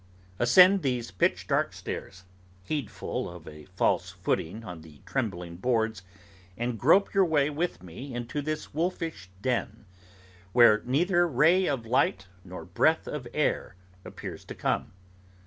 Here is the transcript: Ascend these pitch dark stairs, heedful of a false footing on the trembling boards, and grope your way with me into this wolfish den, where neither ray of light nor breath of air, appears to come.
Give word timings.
Ascend 0.39 0.81
these 0.81 1.11
pitch 1.11 1.45
dark 1.47 1.73
stairs, 1.73 2.23
heedful 2.63 3.29
of 3.29 3.47
a 3.47 3.65
false 3.65 4.09
footing 4.09 4.63
on 4.63 4.81
the 4.81 4.99
trembling 5.05 5.57
boards, 5.57 6.01
and 6.57 6.79
grope 6.79 7.13
your 7.13 7.23
way 7.23 7.51
with 7.51 7.83
me 7.83 8.11
into 8.11 8.41
this 8.41 8.73
wolfish 8.73 9.29
den, 9.43 9.85
where 10.53 10.81
neither 10.85 11.27
ray 11.27 11.67
of 11.67 11.85
light 11.85 12.25
nor 12.43 12.65
breath 12.65 13.07
of 13.07 13.27
air, 13.31 13.75
appears 14.03 14.43
to 14.45 14.55
come. 14.55 14.91